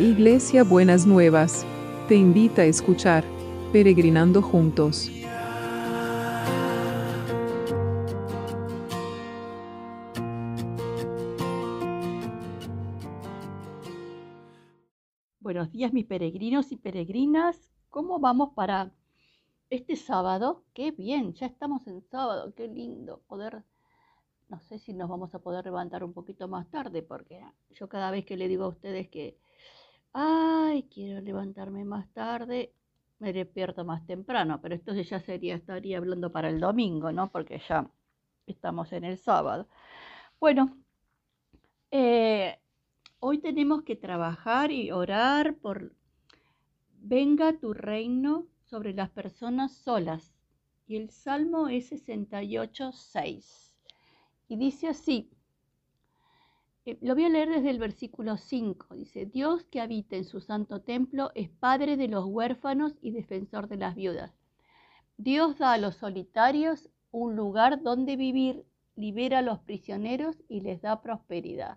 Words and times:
Iglesia 0.00 0.64
Buenas 0.64 1.06
Nuevas, 1.06 1.66
te 2.08 2.14
invita 2.14 2.62
a 2.62 2.64
escuchar 2.64 3.22
Peregrinando 3.70 4.40
Juntos. 4.40 5.10
Buenos 15.40 15.70
días 15.70 15.92
mis 15.92 16.06
peregrinos 16.06 16.72
y 16.72 16.76
peregrinas, 16.78 17.70
¿cómo 17.90 18.18
vamos 18.20 18.54
para 18.54 18.94
este 19.68 19.96
sábado? 19.96 20.64
Qué 20.72 20.92
bien, 20.92 21.34
ya 21.34 21.44
estamos 21.44 21.86
en 21.86 22.00
sábado, 22.00 22.54
qué 22.56 22.68
lindo 22.68 23.20
poder 23.28 23.64
no 24.48 24.58
sé 24.60 24.78
si 24.78 24.94
nos 24.94 25.10
vamos 25.10 25.34
a 25.34 25.38
poder 25.40 25.64
levantar 25.66 26.02
un 26.02 26.14
poquito 26.14 26.48
más 26.48 26.68
tarde, 26.70 27.02
porque 27.02 27.40
yo 27.70 27.88
cada 27.88 28.10
vez 28.10 28.24
que 28.24 28.38
le 28.38 28.48
digo 28.48 28.64
a 28.64 28.68
ustedes 28.68 29.08
que, 29.08 29.38
ay, 30.12 30.84
quiero 30.92 31.20
levantarme 31.20 31.84
más 31.84 32.08
tarde, 32.12 32.72
me 33.18 33.32
despierto 33.32 33.84
más 33.84 34.06
temprano, 34.06 34.60
pero 34.60 34.74
esto 34.74 34.94
ya 34.94 35.20
sería, 35.20 35.54
estaría 35.54 35.98
hablando 35.98 36.32
para 36.32 36.48
el 36.48 36.60
domingo, 36.60 37.12
¿no? 37.12 37.30
Porque 37.30 37.60
ya 37.68 37.90
estamos 38.46 38.92
en 38.92 39.04
el 39.04 39.18
sábado. 39.18 39.68
Bueno, 40.40 40.76
eh, 41.90 42.58
hoy 43.18 43.38
tenemos 43.38 43.82
que 43.82 43.96
trabajar 43.96 44.72
y 44.72 44.90
orar 44.90 45.56
por, 45.56 45.92
venga 46.98 47.58
tu 47.58 47.74
reino 47.74 48.46
sobre 48.64 48.94
las 48.94 49.10
personas 49.10 49.72
solas. 49.72 50.34
Y 50.86 50.96
el 50.96 51.10
Salmo 51.10 51.68
es 51.68 51.88
68, 51.88 52.92
6. 52.92 53.76
Y 54.48 54.56
dice 54.56 54.88
así, 54.88 55.30
eh, 56.86 56.98
lo 57.02 57.14
voy 57.14 57.24
a 57.24 57.28
leer 57.28 57.50
desde 57.50 57.70
el 57.70 57.78
versículo 57.78 58.36
5, 58.36 58.94
dice, 58.94 59.26
Dios 59.26 59.64
que 59.64 59.80
habita 59.80 60.16
en 60.16 60.24
su 60.24 60.40
santo 60.40 60.80
templo 60.80 61.30
es 61.34 61.50
Padre 61.50 61.96
de 61.96 62.08
los 62.08 62.24
huérfanos 62.26 62.94
y 63.02 63.10
defensor 63.10 63.68
de 63.68 63.76
las 63.76 63.94
viudas. 63.94 64.32
Dios 65.18 65.58
da 65.58 65.74
a 65.74 65.78
los 65.78 65.96
solitarios 65.96 66.88
un 67.10 67.36
lugar 67.36 67.82
donde 67.82 68.16
vivir, 68.16 68.64
libera 68.96 69.40
a 69.40 69.42
los 69.42 69.58
prisioneros 69.60 70.36
y 70.48 70.60
les 70.60 70.80
da 70.80 71.02
prosperidad. 71.02 71.76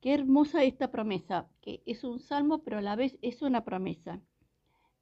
Qué 0.00 0.14
hermosa 0.14 0.64
esta 0.64 0.90
promesa, 0.90 1.46
que 1.60 1.82
es 1.86 2.04
un 2.04 2.18
salmo, 2.18 2.64
pero 2.64 2.78
a 2.78 2.82
la 2.82 2.96
vez 2.96 3.18
es 3.22 3.42
una 3.42 3.64
promesa. 3.64 4.20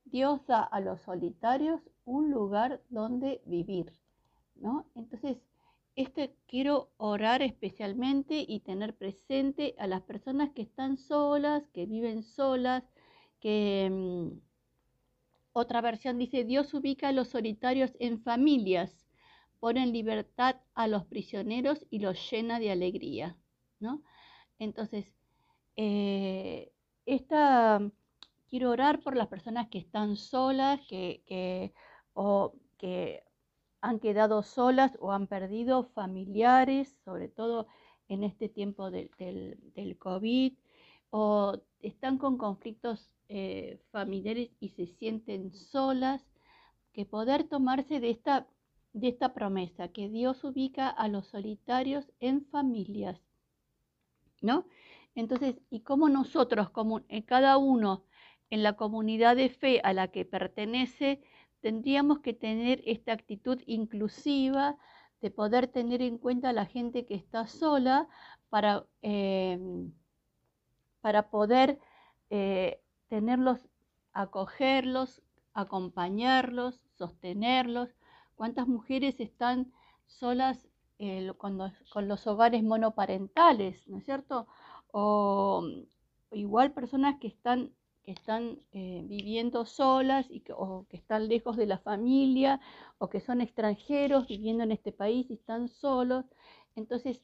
Dios 0.05 0.45
da 0.47 0.63
a 0.63 0.81
los 0.81 1.01
solitarios 1.03 1.81
un 2.05 2.31
lugar 2.31 2.83
donde 2.91 3.41
vivir, 3.47 3.93
¿no? 4.57 4.87
Entonces, 4.95 5.39
este 5.99 6.33
quiero 6.47 6.93
orar 6.97 7.43
especialmente 7.43 8.45
y 8.47 8.61
tener 8.61 8.95
presente 8.97 9.75
a 9.79 9.89
las 9.89 10.03
personas 10.03 10.51
que 10.55 10.63
están 10.63 10.97
solas, 10.97 11.65
que 11.73 11.87
viven 11.87 12.23
solas, 12.23 12.85
que 13.41 13.91
mm, 13.91 14.39
otra 15.53 15.81
versión 15.81 16.17
dice, 16.17 16.45
Dios 16.45 16.73
ubica 16.73 17.09
a 17.09 17.13
los 17.13 17.27
solitarios 17.29 17.97
en 17.99 18.23
familias, 18.23 19.09
pone 19.59 19.83
en 19.83 19.93
libertad 19.93 20.61
a 20.75 20.87
los 20.87 21.05
prisioneros 21.05 21.85
y 21.91 21.99
los 21.99 22.31
llena 22.31 22.61
de 22.61 22.71
alegría, 22.71 23.37
¿no? 23.81 24.05
Entonces, 24.61 25.13
eh, 25.75 26.71
esta, 27.07 27.81
quiero 28.49 28.71
orar 28.71 29.01
por 29.01 29.17
las 29.17 29.27
personas 29.27 29.69
que 29.69 29.79
están 29.79 30.15
solas, 30.15 30.81
que, 30.89 31.25
que, 31.27 31.73
o 32.13 32.53
que 32.79 33.25
han 33.81 34.01
quedado 34.01 34.43
solas 34.43 34.97
o 35.01 35.13
han 35.13 35.27
perdido 35.27 35.85
familiares, 35.85 36.97
sobre 37.05 37.29
todo 37.29 37.67
en 38.09 38.25
este 38.25 38.49
tiempo 38.49 38.91
del, 38.91 39.97
COVID, 39.99 40.55
o 41.11 41.61
están 41.81 42.19
con 42.19 42.39
conflictos 42.39 43.11
eh, 43.29 43.81
familiares 43.91 44.51
y 44.61 44.71
se 44.71 44.87
sienten 44.87 45.53
solas, 45.53 46.25
que 46.93 47.05
poder 47.05 47.45
tomarse 47.45 48.01
de 48.01 48.11
esta, 48.11 48.49
de 48.93 49.09
esta 49.09 49.35
promesa, 49.35 49.89
que 49.89 50.09
Dios 50.09 50.43
ubica 50.43 50.89
a 50.89 51.07
los 51.09 51.27
solitarios 51.29 52.11
en 52.19 52.45
familias, 52.47 53.21
¿no? 54.41 54.67
Entonces, 55.15 55.57
y 55.71 55.81
cómo 55.81 56.09
nosotros, 56.09 56.71
como 56.71 57.03
en 57.09 57.23
cada 57.23 57.59
uno 57.59 58.05
en 58.51 58.63
la 58.63 58.75
comunidad 58.75 59.37
de 59.37 59.49
fe 59.51 59.81
a 59.85 59.93
la 59.93 60.09
que 60.09 60.25
pertenece, 60.25 61.23
tendríamos 61.61 62.21
que 62.21 62.33
tener 62.33 62.83
esta 62.87 63.13
actitud 63.13 63.61
inclusiva 63.67 64.77
de 65.21 65.31
poder 65.31 65.69
tener 65.69 66.03
en 66.03 66.19
cuenta 66.19 66.51
a 66.51 66.53
la 66.53 66.67
gente 66.67 67.07
que 67.07 67.15
está 67.15 67.47
sola 67.47 68.09
para, 68.51 68.87
em, 69.03 69.93
para 71.01 71.31
poder 71.31 71.79
eh, 72.31 72.81
tenerlos, 73.09 73.69
acogerlos, 74.13 75.23
acompañarlos, 75.55 76.81
sostenerlos. 76.95 77.91
¿Cuántas 78.37 78.69
mujeres 78.69 79.19
están 79.21 79.73
solas 80.07 80.69
eh, 80.99 81.33
con, 81.37 81.59
los, 81.59 82.27
hogares 82.27 82.63
monoparentales, 82.63 83.87
¿no 83.89 83.99
es 83.99 84.05
cierto? 84.05 84.47
o 84.91 85.63
igual 86.33 86.73
personas 86.73 87.19
que 87.21 87.29
están 87.29 87.73
que 88.09 88.13
están 88.13 88.59
eh, 88.73 89.03
viviendo 89.05 89.67
solas 89.67 90.31
y 90.31 90.41
que, 90.41 90.55
o 90.55 90.87
que 90.89 90.97
están 90.97 91.29
lejos 91.29 91.59
de 91.59 91.67
la 91.67 91.77
familia 91.77 92.59
o 92.97 93.11
que 93.11 93.21
son 93.21 93.43
extranjeros 93.43 94.27
viviendo 94.27 94.65
en 94.65 94.73
este 94.73 94.93
país 94.93 95.27
y 95.29 95.35
están 95.35 95.69
solos. 95.69 96.25
Entonces, 96.75 97.23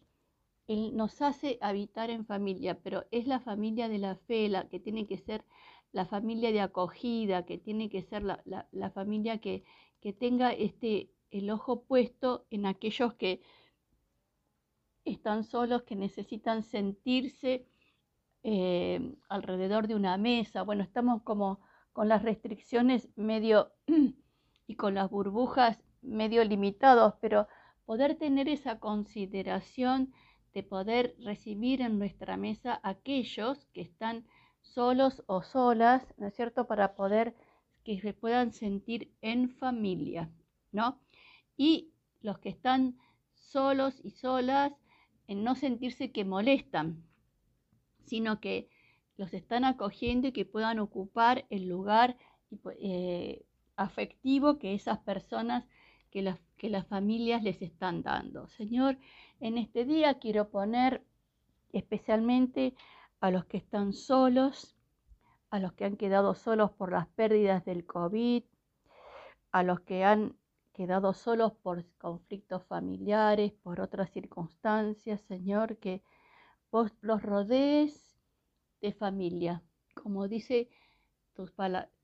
Él 0.66 0.94
nos 0.94 1.22
hace 1.22 1.56
habitar 1.62 2.10
en 2.10 2.26
familia, 2.26 2.78
pero 2.82 3.06
es 3.12 3.26
la 3.26 3.40
familia 3.40 3.88
de 3.88 3.96
la 3.96 4.16
fe, 4.16 4.50
la 4.50 4.68
que 4.68 4.78
tiene 4.78 5.06
que 5.06 5.16
ser 5.16 5.46
la 5.92 6.04
familia 6.04 6.52
de 6.52 6.60
acogida, 6.60 7.46
que 7.46 7.56
tiene 7.56 7.88
que 7.88 8.02
ser 8.02 8.22
la, 8.22 8.42
la 8.70 8.90
familia 8.90 9.38
que, 9.38 9.64
que 10.02 10.12
tenga 10.12 10.52
este, 10.52 11.08
el 11.30 11.48
ojo 11.48 11.84
puesto 11.84 12.44
en 12.50 12.66
aquellos 12.66 13.14
que 13.14 13.40
están 15.06 15.44
solos, 15.44 15.84
que 15.84 15.96
necesitan 15.96 16.62
sentirse 16.62 17.66
eh, 18.44 19.16
alrededor 19.30 19.88
de 19.88 19.94
una 19.94 20.18
mesa. 20.18 20.62
Bueno, 20.62 20.82
estamos 20.82 21.22
como 21.22 21.60
con 21.94 22.08
las 22.08 22.22
restricciones 22.22 23.08
medio 23.16 23.72
y 24.66 24.76
con 24.76 24.94
las 24.94 25.10
burbujas 25.10 25.82
medio 26.02 26.44
limitados, 26.44 27.14
pero 27.22 27.48
poder 27.86 28.16
tener 28.16 28.48
esa 28.48 28.78
consideración 28.78 30.12
de 30.52 30.62
poder 30.62 31.16
recibir 31.20 31.80
en 31.80 31.98
nuestra 31.98 32.36
mesa 32.36 32.80
aquellos 32.82 33.66
que 33.72 33.80
están 33.80 34.26
solos 34.60 35.22
o 35.26 35.42
solas, 35.42 36.06
¿no 36.18 36.26
es 36.26 36.34
cierto?, 36.34 36.66
para 36.66 36.94
poder 36.94 37.34
que 37.82 37.98
se 38.00 38.12
puedan 38.12 38.52
sentir 38.52 39.10
en 39.22 39.50
familia, 39.50 40.30
¿no? 40.70 41.00
Y 41.56 41.92
los 42.20 42.38
que 42.38 42.50
están 42.50 42.98
solos 43.34 44.00
y 44.02 44.10
solas, 44.10 44.72
en 45.28 45.44
no 45.44 45.54
sentirse 45.54 46.12
que 46.12 46.24
molestan, 46.24 47.02
sino 48.06 48.40
que 48.40 48.68
los 49.16 49.32
están 49.34 49.64
acogiendo 49.64 50.28
y 50.28 50.32
que 50.32 50.44
puedan 50.44 50.78
ocupar 50.78 51.46
el 51.50 51.68
lugar 51.68 52.16
eh, 52.78 53.44
afectivo 53.76 54.58
que 54.58 54.74
esas 54.74 54.98
personas, 54.98 55.64
que 56.10 56.34
que 56.56 56.70
las 56.70 56.86
familias 56.86 57.42
les 57.42 57.60
están 57.60 58.02
dando. 58.02 58.48
Señor, 58.48 58.96
en 59.40 59.58
este 59.58 59.84
día 59.84 60.18
quiero 60.18 60.48
poner 60.48 61.04
especialmente 61.72 62.74
a 63.20 63.30
los 63.30 63.44
que 63.46 63.56
están 63.56 63.92
solos, 63.92 64.76
a 65.50 65.58
los 65.58 65.72
que 65.72 65.84
han 65.84 65.96
quedado 65.96 66.34
solos 66.34 66.70
por 66.72 66.92
las 66.92 67.08
pérdidas 67.08 67.64
del 67.64 67.84
COVID, 67.84 68.44
a 69.50 69.62
los 69.62 69.80
que 69.80 70.04
han 70.04 70.36
quedado 70.72 71.14
solos 71.14 71.52
por 71.62 71.84
conflictos 71.98 72.64
familiares, 72.64 73.52
por 73.62 73.80
otras 73.80 74.10
circunstancias, 74.10 75.20
Señor, 75.22 75.78
que 75.78 76.02
vos 76.70 76.92
los 77.00 77.22
rodees 77.22 78.03
de 78.84 78.92
familia. 78.92 79.62
Como 79.94 80.28
dice 80.28 80.68
tu, 81.34 81.46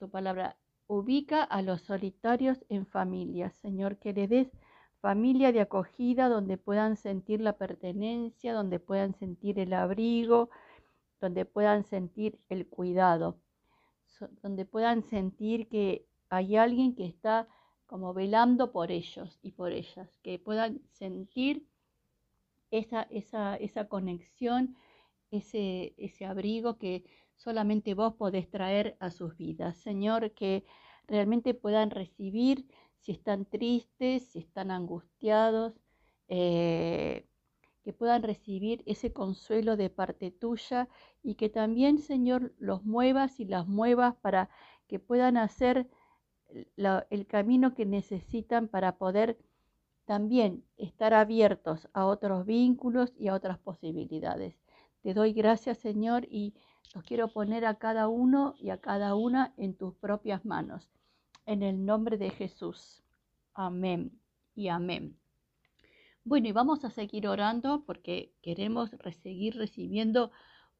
palabra, 0.08 0.56
ubica 0.86 1.42
a 1.44 1.60
los 1.60 1.82
solitarios 1.82 2.64
en 2.70 2.86
familia. 2.86 3.50
Señor, 3.50 3.98
que 3.98 4.14
le 4.14 4.26
des 4.26 4.48
familia 5.02 5.52
de 5.52 5.60
acogida 5.60 6.30
donde 6.30 6.56
puedan 6.56 6.96
sentir 6.96 7.42
la 7.42 7.58
pertenencia, 7.58 8.54
donde 8.54 8.78
puedan 8.80 9.14
sentir 9.14 9.58
el 9.58 9.74
abrigo, 9.74 10.48
donde 11.20 11.44
puedan 11.44 11.84
sentir 11.84 12.38
el 12.48 12.66
cuidado, 12.66 13.36
donde 14.42 14.64
puedan 14.64 15.02
sentir 15.02 15.68
que 15.68 16.06
hay 16.30 16.56
alguien 16.56 16.94
que 16.94 17.04
está 17.04 17.46
como 17.86 18.14
velando 18.14 18.72
por 18.72 18.90
ellos 18.90 19.38
y 19.42 19.50
por 19.52 19.72
ellas, 19.72 20.08
que 20.22 20.38
puedan 20.38 20.80
sentir 20.92 21.66
esa, 22.70 23.02
esa, 23.10 23.56
esa 23.56 23.86
conexión, 23.88 24.76
ese, 25.30 25.94
ese 25.96 26.24
abrigo 26.26 26.78
que 26.78 27.04
solamente 27.36 27.94
vos 27.94 28.14
podés 28.14 28.50
traer 28.50 28.96
a 29.00 29.10
sus 29.10 29.36
vidas. 29.36 29.76
Señor, 29.78 30.32
que 30.32 30.64
realmente 31.06 31.54
puedan 31.54 31.90
recibir 31.90 32.66
si 32.98 33.12
están 33.12 33.46
tristes, 33.46 34.24
si 34.30 34.40
están 34.40 34.70
angustiados, 34.70 35.74
eh, 36.28 37.26
que 37.82 37.92
puedan 37.92 38.22
recibir 38.22 38.82
ese 38.86 39.12
consuelo 39.12 39.76
de 39.76 39.90
parte 39.90 40.30
tuya 40.30 40.88
y 41.22 41.34
que 41.34 41.48
también, 41.48 41.98
Señor, 41.98 42.52
los 42.58 42.84
muevas 42.84 43.40
y 43.40 43.46
las 43.46 43.66
muevas 43.66 44.14
para 44.16 44.50
que 44.86 44.98
puedan 44.98 45.36
hacer 45.36 45.88
el 46.76 47.26
camino 47.26 47.74
que 47.74 47.86
necesitan 47.86 48.68
para 48.68 48.98
poder 48.98 49.38
también 50.04 50.64
estar 50.76 51.14
abiertos 51.14 51.88
a 51.92 52.06
otros 52.06 52.44
vínculos 52.44 53.12
y 53.16 53.28
a 53.28 53.34
otras 53.34 53.58
posibilidades. 53.58 54.56
Te 55.02 55.14
doy 55.14 55.32
gracias, 55.32 55.78
Señor, 55.78 56.26
y 56.30 56.52
los 56.94 57.04
quiero 57.04 57.28
poner 57.28 57.64
a 57.64 57.76
cada 57.76 58.08
uno 58.08 58.54
y 58.58 58.68
a 58.68 58.80
cada 58.80 59.14
una 59.14 59.54
en 59.56 59.74
tus 59.74 59.94
propias 59.94 60.44
manos. 60.44 60.90
En 61.46 61.62
el 61.62 61.86
nombre 61.86 62.18
de 62.18 62.30
Jesús. 62.30 63.02
Amén 63.54 64.20
y 64.54 64.68
amén. 64.68 65.16
Bueno, 66.22 66.48
y 66.48 66.52
vamos 66.52 66.84
a 66.84 66.90
seguir 66.90 67.26
orando 67.26 67.82
porque 67.86 68.34
queremos 68.42 68.90
seguir 69.22 69.56
recibiendo 69.56 70.32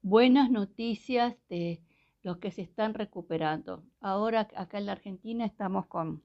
buenas 0.02 0.50
noticias 0.50 1.34
de 1.48 1.82
los 2.22 2.36
que 2.36 2.50
se 2.50 2.60
están 2.60 2.92
recuperando. 2.92 3.84
Ahora 4.00 4.48
acá 4.54 4.76
en 4.76 4.86
la 4.86 4.92
Argentina 4.92 5.46
estamos 5.46 5.86
con 5.86 6.22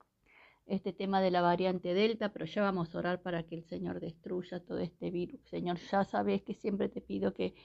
este 0.66 0.92
tema 0.92 1.22
de 1.22 1.32
la 1.32 1.42
variante 1.42 1.94
Delta, 1.94 2.34
pero 2.34 2.46
ya 2.46 2.62
vamos 2.62 2.94
a 2.94 2.98
orar 2.98 3.22
para 3.22 3.44
que 3.44 3.56
el 3.56 3.64
Señor 3.64 4.00
destruya 4.00 4.60
todo 4.60 4.80
este 4.80 5.12
virus. 5.12 5.40
Señor, 5.50 5.78
ya 5.78 6.04
sabes 6.04 6.42
que 6.42 6.54
siempre 6.54 6.90
te 6.90 7.02
pido 7.02 7.34
que 7.34 7.56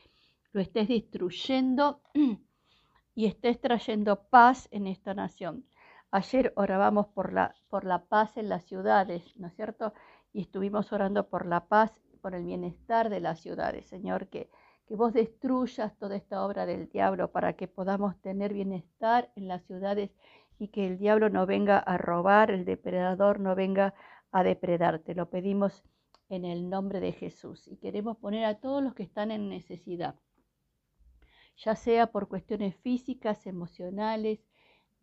lo 0.52 0.60
estés 0.60 0.88
destruyendo 0.88 2.00
y 3.14 3.26
estés 3.26 3.60
trayendo 3.60 4.24
paz 4.30 4.68
en 4.70 4.86
esta 4.86 5.14
nación. 5.14 5.64
Ayer 6.10 6.52
orábamos 6.56 7.06
por 7.08 7.32
la, 7.32 7.54
por 7.68 7.84
la 7.84 8.04
paz 8.04 8.36
en 8.36 8.48
las 8.48 8.64
ciudades, 8.64 9.36
¿no 9.36 9.46
es 9.46 9.54
cierto? 9.54 9.92
Y 10.32 10.40
estuvimos 10.40 10.92
orando 10.92 11.28
por 11.28 11.46
la 11.46 11.66
paz, 11.66 12.00
por 12.20 12.34
el 12.34 12.44
bienestar 12.44 13.10
de 13.10 13.20
las 13.20 13.40
ciudades, 13.40 13.86
Señor, 13.86 14.28
que, 14.28 14.50
que 14.86 14.96
vos 14.96 15.12
destruyas 15.12 15.96
toda 15.98 16.16
esta 16.16 16.44
obra 16.44 16.66
del 16.66 16.88
diablo 16.88 17.30
para 17.30 17.52
que 17.52 17.68
podamos 17.68 18.20
tener 18.20 18.52
bienestar 18.52 19.30
en 19.36 19.46
las 19.46 19.62
ciudades 19.64 20.10
y 20.58 20.68
que 20.68 20.86
el 20.86 20.98
diablo 20.98 21.30
no 21.30 21.46
venga 21.46 21.78
a 21.78 21.96
robar, 21.96 22.50
el 22.50 22.64
depredador 22.64 23.38
no 23.38 23.54
venga 23.54 23.94
a 24.32 24.42
depredarte. 24.42 25.14
Lo 25.14 25.30
pedimos 25.30 25.84
en 26.28 26.44
el 26.44 26.68
nombre 26.68 27.00
de 27.00 27.12
Jesús 27.12 27.68
y 27.68 27.76
queremos 27.76 28.16
poner 28.18 28.44
a 28.44 28.56
todos 28.56 28.82
los 28.82 28.94
que 28.94 29.04
están 29.04 29.30
en 29.30 29.48
necesidad 29.48 30.16
ya 31.64 31.76
sea 31.76 32.06
por 32.08 32.28
cuestiones 32.28 32.74
físicas, 32.76 33.46
emocionales, 33.46 34.40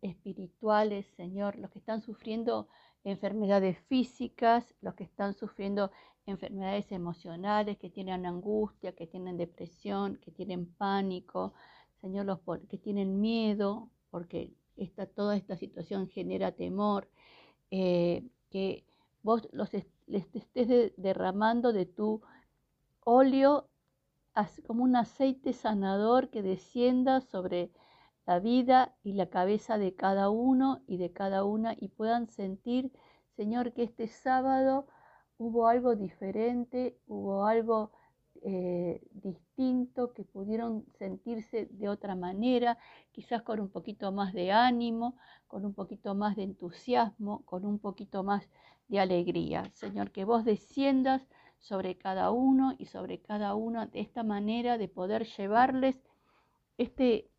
espirituales, 0.02 1.06
Señor, 1.16 1.56
los 1.56 1.70
que 1.70 1.78
están 1.78 2.02
sufriendo 2.02 2.68
enfermedades 3.04 3.78
físicas, 3.88 4.74
los 4.80 4.94
que 4.94 5.04
están 5.04 5.34
sufriendo 5.34 5.90
enfermedades 6.26 6.90
emocionales, 6.92 7.78
que 7.78 7.90
tienen 7.90 8.26
angustia, 8.26 8.92
que 8.92 9.06
tienen 9.06 9.36
depresión, 9.36 10.16
que 10.16 10.30
tienen 10.30 10.66
pánico, 10.66 11.54
Señor, 12.00 12.26
los 12.26 12.40
que 12.68 12.78
tienen 12.78 13.20
miedo, 13.20 13.88
porque 14.10 14.52
esta, 14.76 15.06
toda 15.06 15.36
esta 15.36 15.56
situación 15.56 16.08
genera 16.08 16.52
temor, 16.52 17.08
eh, 17.70 18.24
que 18.50 18.84
vos 19.22 19.48
los 19.52 19.70
les 20.06 20.34
estés 20.34 20.92
derramando 20.96 21.72
de 21.72 21.86
tu 21.86 22.22
óleo 23.04 23.68
como 24.66 24.84
un 24.84 24.96
aceite 24.96 25.52
sanador 25.52 26.30
que 26.30 26.42
descienda 26.42 27.20
sobre 27.20 27.70
la 28.26 28.38
vida 28.38 28.94
y 29.02 29.14
la 29.14 29.26
cabeza 29.30 29.78
de 29.78 29.94
cada 29.94 30.30
uno 30.30 30.82
y 30.86 30.98
de 30.98 31.12
cada 31.12 31.44
una 31.44 31.74
y 31.76 31.88
puedan 31.88 32.28
sentir, 32.28 32.92
Señor, 33.36 33.72
que 33.72 33.82
este 33.84 34.06
sábado 34.06 34.86
hubo 35.38 35.66
algo 35.66 35.96
diferente, 35.96 36.98
hubo 37.06 37.46
algo 37.46 37.90
eh, 38.42 39.00
distinto, 39.10 40.12
que 40.12 40.22
pudieron 40.22 40.84
sentirse 40.98 41.66
de 41.72 41.88
otra 41.88 42.14
manera, 42.14 42.78
quizás 43.10 43.42
con 43.42 43.58
un 43.60 43.70
poquito 43.70 44.12
más 44.12 44.32
de 44.32 44.52
ánimo, 44.52 45.16
con 45.48 45.64
un 45.64 45.74
poquito 45.74 46.14
más 46.14 46.36
de 46.36 46.44
entusiasmo, 46.44 47.44
con 47.44 47.64
un 47.64 47.78
poquito 47.80 48.22
más 48.22 48.48
de 48.86 49.00
alegría. 49.00 49.64
Señor, 49.74 50.12
que 50.12 50.24
vos 50.24 50.44
desciendas 50.44 51.26
sobre 51.58 51.96
cada 51.96 52.30
uno 52.30 52.74
y 52.78 52.86
sobre 52.86 53.20
cada 53.20 53.54
una 53.54 53.86
de 53.86 54.00
esta 54.00 54.22
manera 54.22 54.78
de 54.78 54.88
poder 54.88 55.26
llevarles 55.26 56.00
este, 56.78 57.30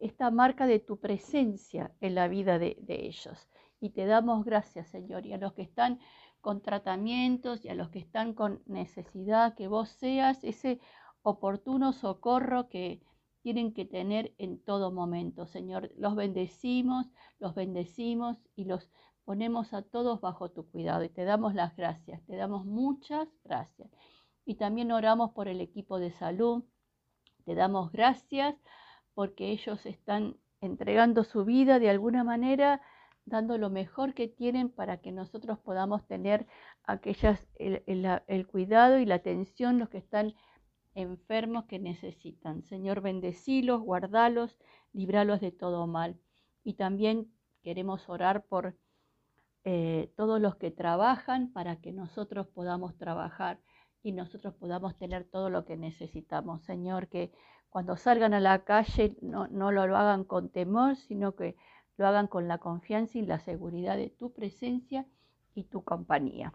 esta 0.00 0.30
marca 0.30 0.66
de 0.66 0.78
tu 0.78 0.98
presencia 0.98 1.92
en 2.00 2.14
la 2.14 2.28
vida 2.28 2.58
de, 2.58 2.76
de 2.80 3.06
ellos. 3.06 3.48
Y 3.80 3.90
te 3.90 4.06
damos 4.06 4.44
gracias, 4.44 4.88
Señor, 4.88 5.26
y 5.26 5.32
a 5.32 5.38
los 5.38 5.52
que 5.52 5.62
están 5.62 6.00
con 6.40 6.62
tratamientos 6.62 7.64
y 7.64 7.68
a 7.68 7.74
los 7.74 7.90
que 7.90 7.98
están 7.98 8.34
con 8.34 8.62
necesidad, 8.66 9.54
que 9.54 9.68
vos 9.68 9.88
seas 9.88 10.42
ese 10.44 10.80
oportuno 11.22 11.92
socorro 11.92 12.68
que 12.68 13.00
tienen 13.42 13.72
que 13.72 13.84
tener 13.84 14.34
en 14.38 14.58
todo 14.58 14.90
momento. 14.90 15.46
Señor, 15.46 15.90
los 15.96 16.14
bendecimos, 16.16 17.06
los 17.38 17.54
bendecimos 17.54 18.38
y 18.56 18.64
los 18.64 18.90
ponemos 19.28 19.74
a 19.74 19.82
todos 19.82 20.22
bajo 20.22 20.48
tu 20.48 20.70
cuidado 20.70 21.04
y 21.04 21.10
te 21.10 21.26
damos 21.26 21.54
las 21.54 21.76
gracias, 21.76 22.24
te 22.24 22.36
damos 22.36 22.64
muchas 22.64 23.28
gracias. 23.44 23.90
Y 24.46 24.54
también 24.54 24.90
oramos 24.90 25.32
por 25.32 25.48
el 25.48 25.60
equipo 25.60 25.98
de 25.98 26.12
salud, 26.12 26.64
te 27.44 27.54
damos 27.54 27.92
gracias 27.92 28.56
porque 29.12 29.50
ellos 29.50 29.84
están 29.84 30.38
entregando 30.62 31.24
su 31.24 31.44
vida 31.44 31.78
de 31.78 31.90
alguna 31.90 32.24
manera, 32.24 32.80
dando 33.26 33.58
lo 33.58 33.68
mejor 33.68 34.14
que 34.14 34.28
tienen 34.28 34.70
para 34.70 34.96
que 35.02 35.12
nosotros 35.12 35.58
podamos 35.58 36.06
tener 36.06 36.46
aquellas, 36.84 37.46
el, 37.56 37.82
el 38.28 38.46
cuidado 38.46 38.98
y 38.98 39.04
la 39.04 39.16
atención, 39.16 39.78
los 39.78 39.90
que 39.90 39.98
están 39.98 40.32
enfermos 40.94 41.66
que 41.66 41.78
necesitan. 41.78 42.62
Señor, 42.62 43.02
bendecilos, 43.02 43.82
guardalos, 43.82 44.56
libralos 44.94 45.42
de 45.42 45.52
todo 45.52 45.86
mal. 45.86 46.18
Y 46.64 46.76
también 46.76 47.30
queremos 47.62 48.08
orar 48.08 48.46
por 48.46 48.74
eh, 49.64 50.12
todos 50.16 50.40
los 50.40 50.56
que 50.56 50.70
trabajan 50.70 51.52
para 51.52 51.76
que 51.76 51.92
nosotros 51.92 52.46
podamos 52.46 52.96
trabajar 52.96 53.60
y 54.02 54.12
nosotros 54.12 54.54
podamos 54.54 54.96
tener 54.96 55.24
todo 55.24 55.50
lo 55.50 55.64
que 55.64 55.76
necesitamos. 55.76 56.62
Señor, 56.62 57.08
que 57.08 57.32
cuando 57.68 57.96
salgan 57.96 58.34
a 58.34 58.40
la 58.40 58.64
calle 58.64 59.16
no, 59.20 59.48
no 59.48 59.72
lo 59.72 59.96
hagan 59.96 60.24
con 60.24 60.48
temor, 60.48 60.96
sino 60.96 61.34
que 61.34 61.56
lo 61.96 62.06
hagan 62.06 62.28
con 62.28 62.48
la 62.48 62.58
confianza 62.58 63.18
y 63.18 63.22
la 63.22 63.40
seguridad 63.40 63.96
de 63.96 64.10
tu 64.10 64.32
presencia 64.32 65.06
y 65.54 65.64
tu 65.64 65.82
compañía. 65.82 66.54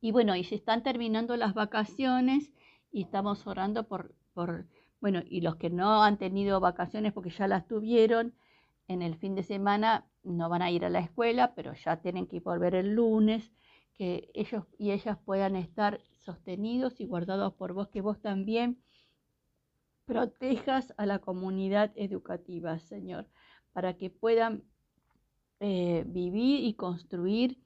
Y 0.00 0.10
bueno, 0.10 0.34
y 0.34 0.42
se 0.42 0.56
están 0.56 0.82
terminando 0.82 1.36
las 1.36 1.54
vacaciones 1.54 2.52
y 2.90 3.02
estamos 3.02 3.46
orando 3.46 3.86
por, 3.86 4.14
por, 4.34 4.66
bueno, 5.00 5.22
y 5.24 5.42
los 5.42 5.56
que 5.56 5.70
no 5.70 6.02
han 6.02 6.18
tenido 6.18 6.58
vacaciones 6.58 7.12
porque 7.12 7.30
ya 7.30 7.46
las 7.46 7.68
tuvieron, 7.68 8.34
en 8.88 9.02
el 9.02 9.16
fin 9.16 9.34
de 9.34 9.42
semana 9.42 10.06
no 10.22 10.48
van 10.48 10.62
a 10.62 10.70
ir 10.70 10.84
a 10.84 10.90
la 10.90 11.00
escuela, 11.00 11.54
pero 11.54 11.72
ya 11.74 12.00
tienen 12.00 12.26
que 12.26 12.40
volver 12.40 12.74
el 12.74 12.94
lunes, 12.94 13.52
que 13.94 14.30
ellos 14.34 14.64
y 14.78 14.92
ellas 14.92 15.18
puedan 15.24 15.56
estar 15.56 16.00
sostenidos 16.24 17.00
y 17.00 17.06
guardados 17.06 17.54
por 17.54 17.72
vos, 17.72 17.88
que 17.88 18.00
vos 18.00 18.20
también 18.20 18.82
protejas 20.04 20.94
a 20.96 21.06
la 21.06 21.18
comunidad 21.18 21.92
educativa, 21.96 22.78
Señor, 22.78 23.26
para 23.72 23.96
que 23.96 24.10
puedan 24.10 24.64
eh, 25.60 26.04
vivir 26.06 26.64
y 26.64 26.74
construir 26.74 27.58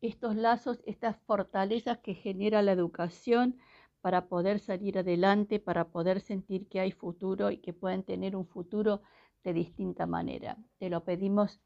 estos 0.00 0.34
lazos, 0.34 0.82
estas 0.86 1.16
fortalezas 1.26 1.98
que 1.98 2.14
genera 2.14 2.62
la 2.62 2.72
educación 2.72 3.58
para 4.00 4.28
poder 4.28 4.60
salir 4.60 4.98
adelante, 4.98 5.60
para 5.60 5.88
poder 5.88 6.20
sentir 6.20 6.68
que 6.68 6.80
hay 6.80 6.90
futuro 6.90 7.50
y 7.50 7.58
que 7.58 7.72
puedan 7.72 8.02
tener 8.02 8.34
un 8.34 8.46
futuro 8.46 9.02
de 9.44 9.52
distinta 9.52 10.06
manera. 10.06 10.56
Te 10.78 10.88
lo 10.88 11.04
pedimos, 11.04 11.60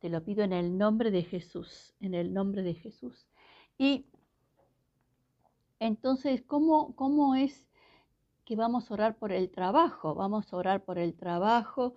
te 0.00 0.08
lo 0.08 0.22
pido 0.24 0.44
en 0.44 0.52
el 0.52 0.78
nombre 0.78 1.10
de 1.10 1.24
Jesús, 1.24 1.94
en 2.00 2.14
el 2.14 2.32
nombre 2.32 2.62
de 2.62 2.74
Jesús. 2.74 3.26
Y 3.76 4.06
entonces, 5.80 6.42
¿cómo, 6.42 6.94
cómo 6.94 7.34
es 7.34 7.66
que 8.44 8.56
vamos 8.56 8.90
a 8.90 8.94
orar 8.94 9.16
por 9.16 9.32
el 9.32 9.50
trabajo? 9.50 10.14
Vamos 10.14 10.52
a 10.52 10.56
orar 10.56 10.84
por 10.84 10.98
el 10.98 11.14
trabajo, 11.14 11.94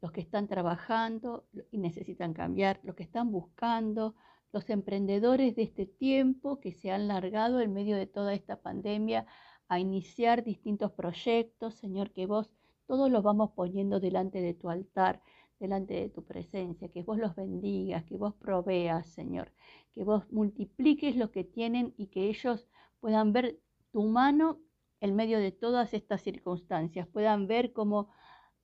los 0.00 0.12
que 0.12 0.20
están 0.20 0.48
trabajando 0.48 1.44
y 1.70 1.78
necesitan 1.78 2.34
cambiar, 2.34 2.80
los 2.82 2.94
que 2.94 3.04
están 3.04 3.32
buscando, 3.32 4.14
los 4.52 4.68
emprendedores 4.70 5.56
de 5.56 5.62
este 5.62 5.86
tiempo 5.86 6.60
que 6.60 6.72
se 6.72 6.92
han 6.92 7.08
largado 7.08 7.60
en 7.60 7.72
medio 7.72 7.96
de 7.96 8.06
toda 8.06 8.34
esta 8.34 8.60
pandemia 8.60 9.26
a 9.68 9.80
iniciar 9.80 10.44
distintos 10.44 10.92
proyectos, 10.92 11.74
Señor, 11.74 12.12
que 12.12 12.26
vos 12.26 12.50
todos 12.86 13.10
los 13.10 13.22
vamos 13.22 13.50
poniendo 13.52 13.98
delante 13.98 14.40
de 14.40 14.54
tu 14.54 14.68
altar, 14.68 15.22
delante 15.58 15.94
de 15.94 16.08
tu 16.08 16.24
presencia, 16.24 16.88
que 16.88 17.02
vos 17.02 17.18
los 17.18 17.34
bendigas, 17.34 18.04
que 18.04 18.16
vos 18.16 18.34
proveas, 18.34 19.06
Señor, 19.08 19.52
que 19.92 20.04
vos 20.04 20.30
multipliques 20.30 21.16
lo 21.16 21.30
que 21.30 21.44
tienen 21.44 21.94
y 21.96 22.08
que 22.08 22.28
ellos 22.28 22.68
puedan 23.00 23.32
ver 23.32 23.60
tu 23.92 24.02
mano 24.04 24.60
en 25.00 25.14
medio 25.14 25.38
de 25.38 25.52
todas 25.52 25.94
estas 25.94 26.22
circunstancias, 26.22 27.06
puedan 27.06 27.46
ver 27.46 27.72
cómo 27.72 28.10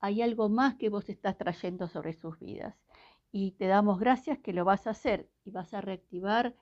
hay 0.01 0.23
algo 0.23 0.49
más 0.49 0.77
que 0.77 0.89
vos 0.89 1.09
estás 1.09 1.37
trayendo 1.37 1.89
sobre 1.89 2.15
sus 2.15 2.39
vidas. 2.39 2.75
Y 3.33 3.53
te 3.53 3.67
damos 3.67 4.01
gracias 4.01 4.39
que 4.39 4.53
lo 4.53 4.65
vas 4.65 4.87
a 4.87 4.91
hacer 4.91 5.29
y 5.45 5.51
vas 5.51 5.73
a 5.75 5.81
reactivar 5.81 6.57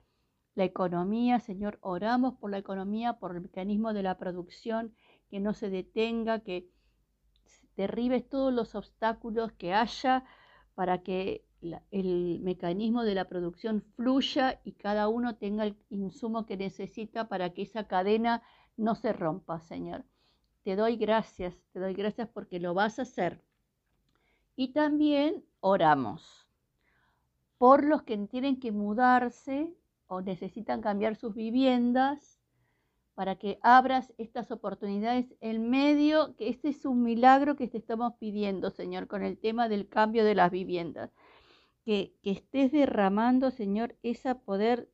la 0.55 0.65
economía, 0.65 1.39
Señor, 1.39 1.79
oramos 1.81 2.35
por 2.35 2.51
la 2.51 2.57
economía, 2.57 3.13
por 3.13 3.33
el 3.33 3.41
mecanismo 3.41 3.93
de 3.93 4.03
la 4.03 4.17
producción, 4.17 4.93
que 5.29 5.39
no 5.39 5.53
se 5.53 5.69
detenga, 5.69 6.39
que 6.39 6.67
derribes 7.79 8.27
todos 8.27 8.53
los 8.53 8.75
obstáculos 8.75 9.53
que 9.53 9.73
haya 9.73 10.25
para 10.75 11.01
que 11.01 11.45
el 11.91 12.41
mecanismo 12.41 13.03
de 13.03 13.15
la 13.15 13.29
producción 13.29 13.81
fluya 13.95 14.59
y 14.65 14.73
cada 14.73 15.07
uno 15.07 15.37
tenga 15.37 15.63
el 15.63 15.77
insumo 15.89 16.45
que 16.45 16.57
necesita 16.57 17.29
para 17.29 17.53
que 17.53 17.61
esa 17.61 17.87
cadena 17.87 18.43
no 18.75 18.95
se 18.95 19.13
rompa, 19.13 19.61
Señor. 19.61 20.03
Te 20.63 20.75
doy 20.75 20.97
gracias, 20.97 21.55
te 21.71 21.79
doy 21.79 21.93
gracias 21.93 22.27
porque 22.27 22.59
lo 22.59 22.73
vas 22.73 22.99
a 22.99 23.03
hacer. 23.03 23.41
Y 24.57 24.73
también 24.73 25.45
oramos 25.61 26.49
por 27.57 27.85
los 27.85 28.03
que 28.03 28.17
tienen 28.27 28.59
que 28.59 28.73
mudarse 28.73 29.73
o 30.07 30.19
necesitan 30.19 30.81
cambiar 30.81 31.15
sus 31.15 31.33
viviendas 31.33 32.38
para 33.19 33.35
que 33.35 33.59
abras 33.63 34.13
estas 34.17 34.49
oportunidades 34.49 35.25
en 35.41 35.69
medio, 35.69 36.37
que 36.37 36.47
este 36.47 36.69
es 36.69 36.85
un 36.85 37.03
milagro 37.03 37.57
que 37.57 37.67
te 37.67 37.77
estamos 37.77 38.13
pidiendo, 38.17 38.69
Señor, 38.71 39.07
con 39.07 39.23
el 39.23 39.37
tema 39.37 39.67
del 39.67 39.89
cambio 39.89 40.23
de 40.23 40.35
las 40.35 40.49
viviendas. 40.49 41.11
Que, 41.83 42.13
que 42.23 42.31
estés 42.31 42.71
derramando, 42.71 43.51
Señor, 43.51 43.97
ese 44.03 44.33
poder 44.35 44.87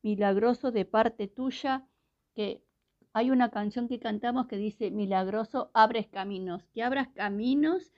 milagroso 0.00 0.70
de 0.70 0.84
parte 0.84 1.26
tuya, 1.26 1.84
que 2.36 2.62
hay 3.12 3.32
una 3.32 3.50
canción 3.50 3.88
que 3.88 3.98
cantamos 3.98 4.46
que 4.46 4.58
dice, 4.58 4.92
milagroso, 4.92 5.72
abres 5.74 6.06
caminos, 6.06 6.62
que 6.72 6.84
abras 6.84 7.08
caminos 7.08 7.90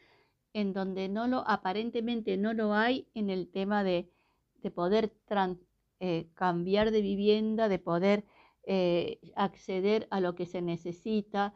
en 0.54 0.72
donde 0.72 1.10
no 1.10 1.28
lo, 1.28 1.46
aparentemente 1.46 2.38
no 2.38 2.54
lo 2.54 2.72
hay 2.72 3.06
en 3.12 3.28
el 3.28 3.50
tema 3.50 3.84
de, 3.84 4.10
de 4.62 4.70
poder 4.70 5.12
eh, 6.00 6.26
cambiar 6.32 6.90
de 6.90 7.02
vivienda, 7.02 7.68
de 7.68 7.78
poder 7.78 8.24
eh, 8.66 9.20
acceder 9.36 10.06
a 10.10 10.20
lo 10.20 10.34
que 10.34 10.46
se 10.46 10.62
necesita. 10.62 11.54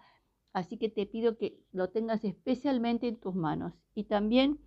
Así 0.52 0.78
que 0.78 0.88
te 0.88 1.06
pido 1.06 1.36
que 1.36 1.60
lo 1.72 1.90
tengas 1.90 2.24
especialmente 2.24 3.08
en 3.08 3.16
tus 3.16 3.34
manos. 3.34 3.74
Y 3.94 4.04
también 4.04 4.58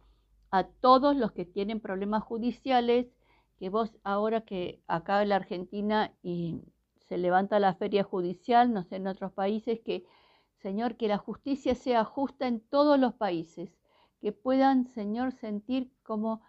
a 0.51 0.65
todos 0.65 1.15
los 1.15 1.31
que 1.31 1.45
tienen 1.45 1.79
problemas 1.79 2.23
judiciales, 2.23 3.07
que 3.57 3.69
vos 3.69 3.97
ahora 4.03 4.41
que 4.41 4.81
acá 4.87 5.21
en 5.21 5.29
la 5.29 5.37
Argentina 5.37 6.13
y 6.21 6.61
se 7.07 7.17
levanta 7.17 7.59
la 7.59 7.75
feria 7.75 8.03
judicial, 8.03 8.73
no 8.73 8.83
sé, 8.83 8.97
en 8.97 9.07
otros 9.07 9.31
países, 9.33 9.79
que, 9.81 10.05
Señor, 10.61 10.95
que 10.95 11.07
la 11.07 11.17
justicia 11.17 11.75
sea 11.75 12.03
justa 12.03 12.47
en 12.47 12.59
todos 12.59 12.99
los 12.99 13.13
países, 13.13 13.77
que 14.19 14.31
puedan, 14.31 14.87
Señor, 14.87 15.31
sentir 15.33 15.91
como 16.03 16.41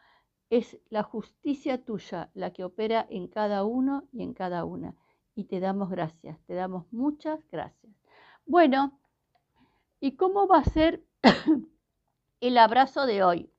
es 0.50 0.78
la 0.90 1.02
justicia 1.02 1.84
tuya 1.84 2.30
la 2.34 2.52
que 2.52 2.64
opera 2.64 3.06
en 3.08 3.26
cada 3.26 3.64
uno 3.64 4.04
y 4.12 4.22
en 4.22 4.34
cada 4.34 4.64
una. 4.64 4.94
Y 5.34 5.44
te 5.44 5.60
damos 5.60 5.90
gracias, 5.90 6.38
te 6.46 6.54
damos 6.54 6.92
muchas 6.92 7.40
gracias. 7.50 7.92
Bueno, 8.46 8.98
¿y 10.00 10.16
cómo 10.16 10.46
va 10.46 10.58
a 10.58 10.64
ser 10.64 11.04
el 12.40 12.58
abrazo 12.58 13.06
de 13.06 13.24
hoy? 13.24 13.50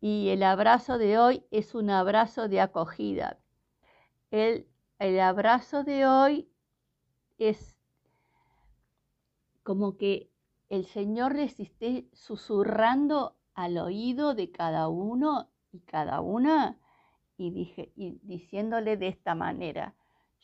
Y 0.00 0.28
el 0.28 0.42
abrazo 0.42 0.98
de 0.98 1.18
hoy 1.18 1.44
es 1.50 1.74
un 1.74 1.90
abrazo 1.90 2.48
de 2.48 2.60
acogida. 2.60 3.38
El 4.30 4.66
el 4.98 5.18
abrazo 5.20 5.82
de 5.82 6.06
hoy 6.06 6.48
es 7.36 7.76
como 9.62 9.96
que 9.96 10.30
el 10.68 10.86
Señor 10.86 11.34
les 11.34 11.58
esté 11.58 12.08
susurrando 12.12 13.36
al 13.54 13.76
oído 13.76 14.34
de 14.34 14.50
cada 14.50 14.88
uno 14.88 15.50
y 15.72 15.80
cada 15.80 16.20
una 16.20 16.78
y, 17.36 17.50
dije, 17.50 17.92
y 17.96 18.20
diciéndole 18.22 18.96
de 18.96 19.08
esta 19.08 19.34
manera, 19.34 19.94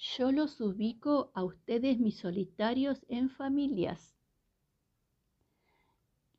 yo 0.01 0.33
los 0.33 0.61
ubico 0.61 1.31
a 1.35 1.45
ustedes 1.45 1.99
mis 1.99 2.19
solitarios 2.19 3.05
en 3.09 3.29
familias. 3.29 4.17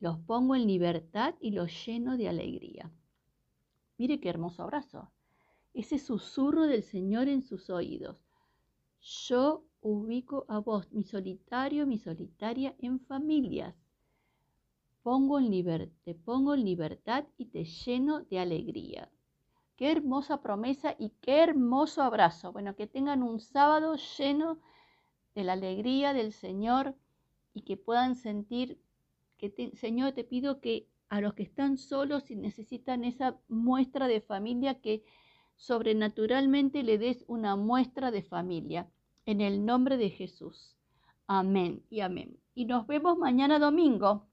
Los 0.00 0.18
pongo 0.18 0.56
en 0.56 0.66
libertad 0.66 1.34
y 1.40 1.52
los 1.52 1.70
lleno 1.86 2.16
de 2.16 2.28
alegría. 2.28 2.90
Mire 3.98 4.20
qué 4.20 4.28
hermoso 4.28 4.62
abrazo 4.62 5.12
ese 5.74 5.98
susurro 5.98 6.66
del 6.66 6.82
Señor 6.82 7.28
en 7.28 7.42
sus 7.42 7.70
oídos. 7.70 8.18
Yo 9.00 9.64
ubico 9.80 10.44
a 10.48 10.58
vos, 10.58 10.90
mi 10.92 11.02
solitario, 11.02 11.86
mi 11.86 11.98
solitaria, 11.98 12.74
en 12.78 13.00
familias. 13.00 13.74
Pongo 15.02 15.38
en 15.38 15.50
te 16.04 16.14
pongo 16.14 16.54
en 16.54 16.64
libertad 16.64 17.24
y 17.36 17.46
te 17.46 17.64
lleno 17.64 18.20
de 18.22 18.38
alegría. 18.38 19.10
Qué 19.82 19.90
hermosa 19.90 20.40
promesa 20.42 20.94
y 20.96 21.10
qué 21.20 21.42
hermoso 21.42 22.04
abrazo. 22.04 22.52
Bueno, 22.52 22.76
que 22.76 22.86
tengan 22.86 23.20
un 23.24 23.40
sábado 23.40 23.96
lleno 24.16 24.60
de 25.34 25.42
la 25.42 25.54
alegría 25.54 26.12
del 26.12 26.32
Señor 26.32 26.94
y 27.52 27.62
que 27.62 27.76
puedan 27.76 28.14
sentir 28.14 28.78
que, 29.38 29.72
Señor, 29.74 30.12
te 30.12 30.22
pido 30.22 30.60
que 30.60 30.86
a 31.08 31.20
los 31.20 31.34
que 31.34 31.42
están 31.42 31.78
solos 31.78 32.30
y 32.30 32.36
necesitan 32.36 33.02
esa 33.02 33.40
muestra 33.48 34.06
de 34.06 34.20
familia 34.20 34.80
que 34.80 35.02
sobrenaturalmente 35.56 36.84
le 36.84 36.96
des 36.96 37.24
una 37.26 37.56
muestra 37.56 38.12
de 38.12 38.22
familia. 38.22 38.88
En 39.26 39.40
el 39.40 39.66
nombre 39.66 39.96
de 39.96 40.10
Jesús. 40.10 40.76
Amén 41.26 41.82
y 41.90 42.02
amén. 42.02 42.38
Y 42.54 42.66
nos 42.66 42.86
vemos 42.86 43.18
mañana 43.18 43.58
domingo. 43.58 44.28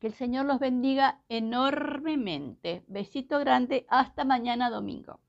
Que 0.00 0.06
el 0.08 0.14
Señor 0.14 0.46
los 0.46 0.58
bendiga 0.58 1.20
enormemente. 1.28 2.82
Besito 2.88 3.38
grande. 3.38 3.86
Hasta 3.88 4.24
mañana 4.24 4.70
domingo. 4.70 5.20